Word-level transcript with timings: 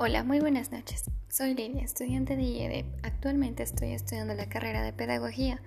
Hola, 0.00 0.22
muy 0.22 0.38
buenas 0.38 0.70
noches. 0.70 1.10
Soy 1.28 1.54
Lidia, 1.54 1.82
estudiante 1.82 2.36
de 2.36 2.42
IED. 2.42 2.84
Actualmente 3.02 3.64
estoy 3.64 3.94
estudiando 3.94 4.32
la 4.32 4.48
carrera 4.48 4.84
de 4.84 4.92
Pedagogía, 4.92 5.60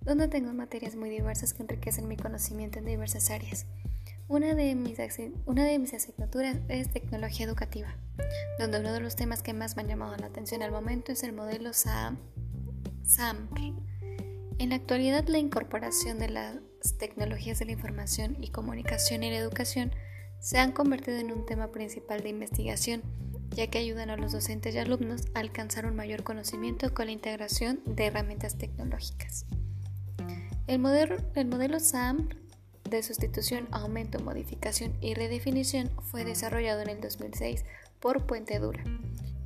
donde 0.00 0.28
tengo 0.28 0.54
materias 0.54 0.96
muy 0.96 1.10
diversas 1.10 1.52
que 1.52 1.62
enriquecen 1.62 2.08
mi 2.08 2.16
conocimiento 2.16 2.78
en 2.78 2.86
diversas 2.86 3.28
áreas. 3.30 3.66
Una 4.28 4.54
de 4.54 4.74
mis, 4.74 4.96
una 5.44 5.66
de 5.66 5.78
mis 5.78 5.92
asignaturas 5.92 6.56
es 6.70 6.90
Tecnología 6.90 7.44
Educativa, 7.44 7.94
donde 8.58 8.80
uno 8.80 8.94
de 8.94 9.00
los 9.00 9.14
temas 9.14 9.42
que 9.42 9.52
más 9.52 9.76
me 9.76 9.82
han 9.82 9.88
llamado 9.88 10.16
la 10.16 10.28
atención 10.28 10.62
al 10.62 10.72
momento 10.72 11.12
es 11.12 11.22
el 11.22 11.34
modelo 11.34 11.74
SAM. 11.74 12.16
SAMR. 13.04 13.74
En 14.58 14.70
la 14.70 14.76
actualidad, 14.76 15.28
la 15.28 15.36
incorporación 15.36 16.18
de 16.18 16.30
las 16.30 16.56
tecnologías 16.98 17.58
de 17.58 17.66
la 17.66 17.72
información 17.72 18.38
y 18.40 18.48
comunicación 18.48 19.22
en 19.22 19.34
la 19.34 19.38
educación 19.38 19.92
se 20.40 20.56
han 20.56 20.72
convertido 20.72 21.18
en 21.18 21.30
un 21.30 21.44
tema 21.44 21.72
principal 21.72 22.22
de 22.22 22.30
investigación 22.30 23.02
ya 23.50 23.68
que 23.68 23.78
ayudan 23.78 24.10
a 24.10 24.16
los 24.16 24.32
docentes 24.32 24.74
y 24.74 24.78
alumnos 24.78 25.26
a 25.34 25.40
alcanzar 25.40 25.86
un 25.86 25.96
mayor 25.96 26.22
conocimiento 26.22 26.92
con 26.92 27.06
la 27.06 27.12
integración 27.12 27.80
de 27.84 28.06
herramientas 28.06 28.58
tecnológicas. 28.58 29.46
El 30.66 30.78
modelo, 30.80 31.16
el 31.34 31.46
modelo 31.46 31.78
SAM 31.80 32.28
de 32.90 33.02
sustitución, 33.02 33.68
aumento, 33.70 34.20
modificación 34.20 34.96
y 35.00 35.14
redefinición 35.14 35.90
fue 36.02 36.24
desarrollado 36.24 36.82
en 36.82 36.90
el 36.90 37.00
2006 37.00 37.64
por 38.00 38.26
Puente 38.26 38.58
Dura. 38.58 38.84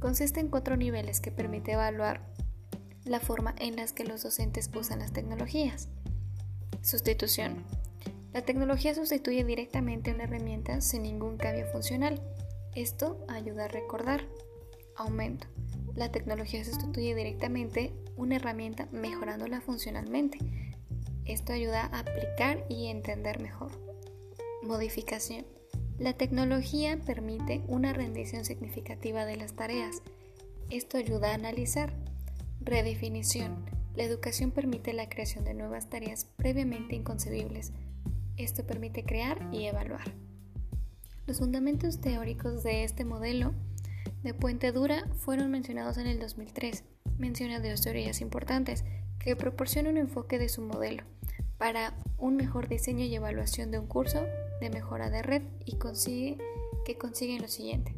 Consiste 0.01 0.41
en 0.41 0.49
cuatro 0.49 0.77
niveles 0.77 1.21
que 1.21 1.31
permite 1.31 1.73
evaluar 1.73 2.23
la 3.05 3.21
forma 3.21 3.55
en 3.59 3.77
la 3.77 3.87
que 3.87 4.05
los 4.05 4.23
docentes 4.23 4.71
usan 4.75 5.01
las 5.01 5.13
tecnologías. 5.13 5.89
Sustitución. 6.83 7.65
La 8.33 8.43
tecnología 8.43 8.95
sustituye 8.95 9.45
directamente 9.45 10.13
una 10.13 10.25
herramienta 10.25 10.81
sin 10.81 11.03
ningún 11.03 11.37
cambio 11.37 11.67
funcional. 11.67 12.23
Esto 12.75 13.25
ayuda 13.29 13.65
a 13.65 13.69
recordar. 13.69 14.25
Aumento. 14.97 15.49
La 15.97 16.13
tecnología 16.13 16.65
sustituye 16.65 17.17
directamente 17.17 17.93
una 18.17 18.37
herramienta 18.37 18.87
mejorándola 18.93 19.61
funcionalmente. 19.61 20.39
Esto 21.25 21.53
ayuda 21.53 21.87
a 21.87 22.01
aplicar 22.01 22.65
y 22.69 22.87
entender 22.87 23.41
mejor. 23.41 23.73
Modificación. 24.63 25.47
La 25.99 26.13
tecnología 26.13 26.99
permite 27.05 27.63
una 27.67 27.93
rendición 27.93 28.45
significativa 28.45 29.25
de 29.25 29.37
las 29.37 29.55
tareas. 29.55 30.03
Esto 30.71 30.97
ayuda 30.97 31.33
a 31.33 31.35
analizar. 31.35 31.93
Redefinición. 32.61 33.65
La 33.97 34.05
educación 34.05 34.53
permite 34.53 34.93
la 34.93 35.09
creación 35.09 35.45
de 35.45 35.55
nuevas 35.55 35.91
tareas 35.91 36.27
previamente 36.37 36.95
inconcebibles. 36.95 37.73
Esto 38.37 38.65
permite 38.65 39.05
crear 39.05 39.49
y 39.53 39.67
evaluar. 39.67 40.30
Los 41.31 41.39
fundamentos 41.39 42.01
teóricos 42.01 42.65
de 42.65 42.83
este 42.83 43.05
modelo 43.05 43.55
de 44.25 44.35
puente 44.35 44.73
dura 44.73 45.07
fueron 45.15 45.53
mencionados 45.53 45.97
en 45.97 46.09
el 46.09 46.19
2003. 46.19 46.83
Menciona 47.19 47.61
dos 47.61 47.83
teorías 47.83 48.21
importantes 48.21 48.85
que 49.21 49.37
proporcionan 49.37 49.93
un 49.93 49.99
enfoque 49.99 50.41
de 50.41 50.49
su 50.49 50.61
modelo 50.61 51.05
para 51.57 51.95
un 52.19 52.35
mejor 52.35 52.67
diseño 52.67 53.05
y 53.05 53.15
evaluación 53.15 53.71
de 53.71 53.79
un 53.79 53.87
curso 53.87 54.27
de 54.61 54.71
mejora 54.71 55.09
de 55.09 55.23
red 55.23 55.43
y 55.65 55.77
consigue 55.77 56.37
que 56.85 56.99
consiguen 56.99 57.43
lo 57.43 57.47
siguiente. 57.47 57.95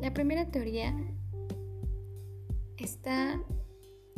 La 0.00 0.12
primera 0.12 0.46
teoría 0.50 0.96
está 2.76 3.40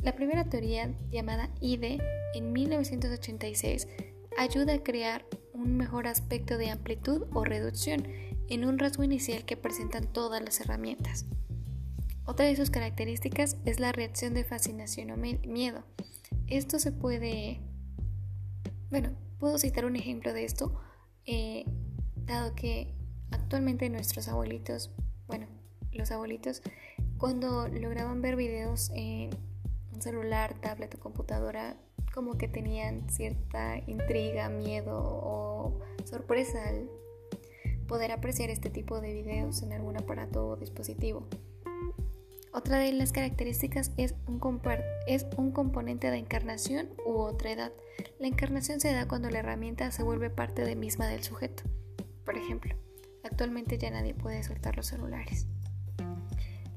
la 0.03 0.15
primera 0.15 0.49
teoría 0.49 0.95
llamada 1.11 1.51
IDE 1.61 1.99
en 2.33 2.55
1986 2.55 3.87
ayuda 4.39 4.73
a 4.73 4.83
crear 4.83 5.27
un 5.53 5.77
mejor 5.77 6.07
aspecto 6.07 6.57
de 6.57 6.71
amplitud 6.71 7.27
o 7.35 7.45
reducción 7.45 8.07
en 8.49 8.65
un 8.65 8.79
rasgo 8.79 9.05
inicial 9.05 9.45
que 9.45 9.57
presentan 9.57 10.13
todas 10.13 10.43
las 10.43 10.61
herramientas. 10.61 11.27
Otra 12.25 12.47
de 12.47 12.57
sus 12.57 12.71
características 12.71 13.57
es 13.65 13.79
la 13.79 13.93
reacción 13.93 14.35
de 14.35 14.45
fascinación 14.45 15.11
o 15.11 15.17
miedo. 15.17 15.85
Esto 16.49 16.79
se 16.79 16.93
puede... 16.93 17.61
Bueno, 18.91 19.11
puedo 19.39 19.59
citar 19.59 19.85
un 19.85 19.97
ejemplo 19.97 20.33
de 20.33 20.45
esto, 20.45 20.81
eh, 21.25 21.65
dado 22.17 22.55
que 22.55 22.95
actualmente 23.31 23.91
nuestros 23.91 24.29
abuelitos, 24.29 24.91
bueno, 25.27 25.47
los 25.93 26.11
abuelitos, 26.11 26.63
cuando 27.19 27.69
lograban 27.69 28.23
ver 28.23 28.37
videos 28.37 28.91
en 28.95 29.31
un 29.93 30.03
celular, 30.03 30.55
tablet 30.61 30.95
o 30.95 31.01
computadora, 31.01 31.77
como 32.15 32.39
que 32.39 32.49
tenían 32.49 33.09
cierta 33.11 33.79
intriga, 33.87 34.49
miedo 34.49 34.99
o 34.99 35.81
sorpresa 36.05 36.69
al 36.69 36.89
poder 37.87 38.13
apreciar 38.13 38.51
este 38.51 38.71
tipo 38.71 39.01
de 39.01 39.13
videos 39.13 39.63
en 39.63 39.73
algún 39.73 39.97
aparato 39.97 40.47
o 40.49 40.57
dispositivo. 40.57 41.27
Otra 42.53 42.79
de 42.79 42.91
las 42.93 43.13
características 43.13 43.93
es 43.99 44.15
un, 44.27 44.41
es 45.07 45.27
un 45.37 45.53
componente 45.53 46.11
de 46.11 46.17
encarnación 46.17 46.89
u 47.05 47.19
otra 47.19 47.53
edad. 47.53 47.73
La 48.19 48.29
encarnación 48.29 48.81
se 48.81 48.93
da 48.93 49.07
cuando 49.07 49.29
la 49.29 49.41
herramienta 49.41 49.91
se 49.91 50.03
vuelve 50.03 50.31
parte 50.31 50.65
de 50.65 50.75
misma 50.75 51.07
del 51.07 51.23
sujeto. 51.23 51.65
Por 52.25 52.39
ejemplo, 52.39 52.75
actualmente 53.25 53.77
ya 53.77 53.91
nadie 53.91 54.15
puede 54.15 54.43
soltar 54.43 54.77
los 54.77 54.87
celulares. 54.87 55.47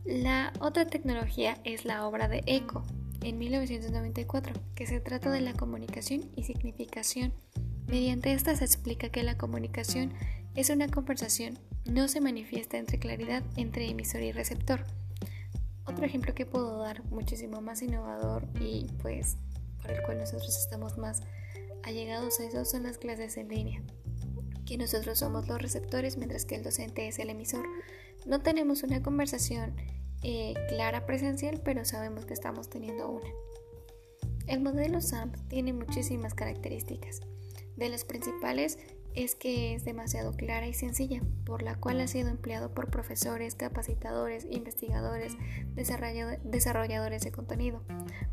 La 0.06 0.52
otra 0.60 0.86
tecnología 0.86 1.60
es 1.64 1.86
la 1.86 2.06
obra 2.08 2.28
de 2.28 2.44
ECO 2.46 2.84
en 3.22 3.38
1994, 3.38 4.54
que 4.76 4.88
se 4.88 5.00
trata 5.00 5.32
de 5.32 5.42
la 5.42 5.54
comunicación 5.54 6.30
y 6.36 6.44
significación. 6.44 7.34
Mediante 7.88 8.34
esta 8.34 8.56
se 8.56 8.66
explica 8.66 9.10
que 9.10 9.24
la 9.24 9.38
comunicación 9.38 10.14
es 10.60 10.70
una 10.70 10.90
conversación, 10.90 11.58
no 11.86 12.10
se 12.10 12.20
manifiesta 12.20 12.78
entre 12.78 13.00
claridad 13.00 13.44
entre 13.56 13.90
emisor 13.90 14.22
y 14.24 14.34
receptor. 14.34 14.84
Otro 15.86 16.06
ejemplo 16.06 16.36
que 16.36 16.46
puedo 16.46 16.80
dar 16.80 17.02
muchísimo 17.06 17.62
más 17.62 17.82
innovador 17.82 18.46
y 18.60 18.88
pues 19.02 19.38
por 19.82 19.92
el 19.92 20.04
cual 20.04 20.18
nosotros 20.18 20.58
estamos 20.58 20.98
más 20.98 21.22
allegados 21.84 22.42
a 22.42 22.44
eso 22.44 22.66
son 22.66 22.84
las 22.84 22.98
clases 22.98 23.38
en 23.38 23.48
línea, 23.48 23.82
que 24.66 24.78
nosotros 24.78 25.20
somos 25.20 25.48
los 25.48 25.62
receptores 25.62 26.18
mientras 26.18 26.44
que 26.44 26.56
el 26.56 26.64
docente 26.64 27.08
es 27.08 27.20
el 27.20 27.30
emisor. 27.30 27.66
No 28.26 28.42
tenemos 28.42 28.84
una 28.84 29.02
conversación 29.02 29.78
eh, 30.24 30.56
clara 30.68 31.06
presencial, 31.06 31.62
pero 31.64 31.86
sabemos 31.86 32.26
que 32.26 32.34
estamos 32.34 32.70
teniendo 32.70 33.10
una. 33.10 33.30
El 34.46 34.60
modelo 34.60 35.00
SAMP 35.00 35.38
tiene 35.48 35.72
muchísimas 35.72 36.34
características. 36.34 37.22
De 37.78 37.88
las 37.88 38.04
principales 38.04 38.78
es 39.16 39.36
que 39.36 39.74
es 39.76 39.86
demasiado 39.86 40.34
clara 40.34 40.68
y 40.68 40.74
sencilla, 40.74 41.22
por 41.46 41.62
la 41.62 41.76
cual 41.76 42.00
ha 42.02 42.08
sido 42.08 42.30
empleado 42.30 42.74
por 42.74 42.90
profesores, 42.90 43.56
capacitadores, 43.56 44.46
investigadores, 44.50 45.36
desarrolladores 45.76 47.22
de 47.22 47.32
contenido, 47.32 47.84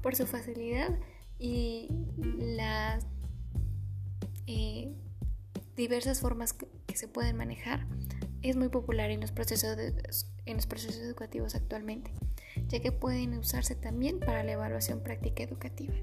por 0.02 0.14
su 0.16 0.26
facilidad 0.26 0.98
y 1.38 1.88
las 2.16 3.06
eh, 4.46 4.92
diversas 5.76 6.20
formas 6.20 6.52
que, 6.52 6.68
se 6.94 7.08
pueden 7.08 7.36
manejar. 7.36 7.86
Es 8.40 8.56
muy 8.56 8.70
popular 8.70 9.10
en 9.10 9.20
los, 9.20 9.30
procesos 9.30 9.76
en 10.46 10.56
los 10.56 10.66
procesos 10.66 10.96
educativos 10.96 11.54
actualmente, 11.54 12.10
ya 12.68 12.80
que 12.80 12.90
pueden 12.90 13.36
usarse 13.36 13.74
también 13.74 14.18
para 14.18 14.42
la 14.44 14.52
evaluación 14.52 15.02
práctica 15.02 15.42
educativa. 15.42 15.94